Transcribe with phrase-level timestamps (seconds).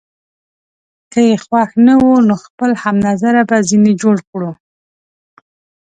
[1.11, 4.51] که يې خوښ نه وي، نو خپل هم نظره به ځینې جوړ کړو.